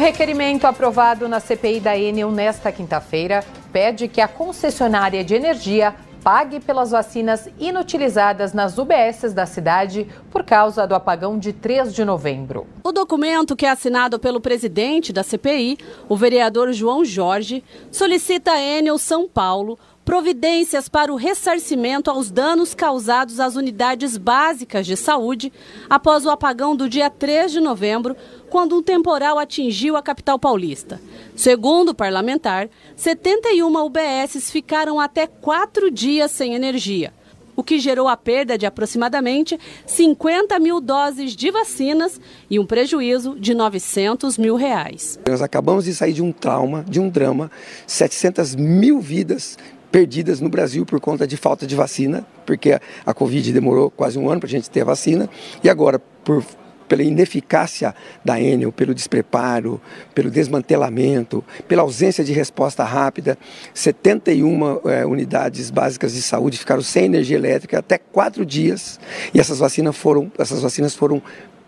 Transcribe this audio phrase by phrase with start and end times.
[0.00, 6.58] requerimento aprovado na CPI da Enel nesta quinta-feira pede que a concessionária de energia pague
[6.58, 12.66] pelas vacinas inutilizadas nas UBSs da cidade por causa do apagão de 3 de novembro.
[12.82, 15.76] O documento, que é assinado pelo presidente da CPI,
[16.08, 17.62] o vereador João Jorge,
[17.92, 19.78] solicita a Enel São Paulo
[20.10, 25.52] providências para o ressarcimento aos danos causados às unidades básicas de saúde
[25.88, 28.16] após o apagão do dia 3 de novembro,
[28.48, 31.00] quando um temporal atingiu a capital paulista.
[31.36, 37.12] Segundo o parlamentar, 71 UBSs ficaram até quatro dias sem energia
[37.56, 42.18] o que gerou a perda de aproximadamente 50 mil doses de vacinas
[42.48, 45.18] e um prejuízo de 900 mil reais.
[45.28, 47.50] Nós acabamos de sair de um trauma, de um drama,
[47.86, 49.58] 700 mil vidas
[49.90, 54.30] perdidas no Brasil por conta de falta de vacina, porque a, Covid demorou quase um
[54.30, 55.28] ano para a gente ter a vacina,
[55.62, 56.44] e agora, por,
[56.88, 57.94] pela ineficácia
[58.24, 59.80] da Enel, pelo despreparo,
[60.14, 63.38] pelo desmantelamento, pela ausência de resposta rápida,
[63.74, 68.98] 71 é, unidades básicas de saúde ficaram sem energia elétrica até quatro dias,
[69.34, 71.22] e essas vacinas foram, essas vacinas foram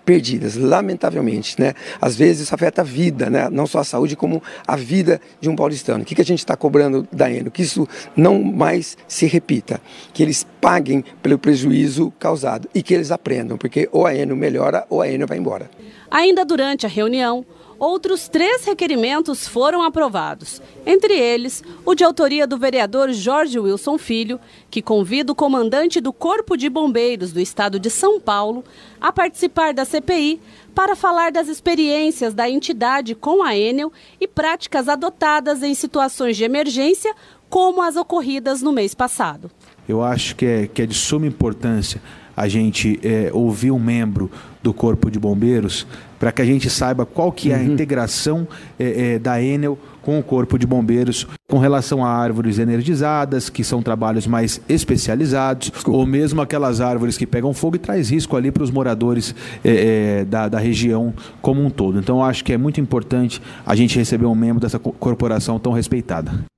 [0.05, 1.75] perdidas, lamentavelmente, né?
[2.00, 3.48] Às vezes isso afeta a vida, né?
[3.50, 6.03] Não só a saúde, como a vida de um paulistano.
[6.03, 7.50] O que, a gente está cobrando da Eno?
[7.50, 9.81] Que isso não mais se repita,
[10.12, 14.84] que eles paguem pelo prejuízo causado e que eles aprendam, porque ou a Eno melhora
[14.89, 15.70] ou a Eno vai embora.
[16.11, 17.44] Ainda durante a reunião,
[17.83, 20.62] outros três requerimentos foram aprovados.
[20.86, 24.38] Entre eles, o de autoria do vereador Jorge Wilson Filho,
[24.70, 28.62] que convida o comandante do Corpo de Bombeiros do Estado de São Paulo
[29.00, 30.41] a participar da CPI
[30.72, 36.44] para falar das experiências da entidade com a Enel e práticas adotadas em situações de
[36.44, 37.12] emergência,
[37.50, 39.50] como as ocorridas no mês passado.
[39.93, 42.01] Eu acho que é, que é de suma importância
[42.37, 44.31] a gente é, ouvir um membro
[44.62, 45.87] do Corpo de Bombeiros
[46.19, 47.73] para que a gente saiba qual que é a uhum.
[47.73, 48.47] integração
[48.79, 53.62] é, é, da Enel com o Corpo de Bombeiros com relação a árvores energizadas, que
[53.62, 55.99] são trabalhos mais especializados, Desculpa.
[55.99, 59.34] ou mesmo aquelas árvores que pegam fogo e traz risco ali para os moradores
[59.65, 61.99] é, é, da, da região como um todo.
[61.99, 65.72] Então, eu acho que é muito importante a gente receber um membro dessa corporação tão
[65.72, 66.52] respeitada.